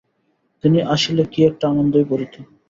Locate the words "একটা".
1.49-1.65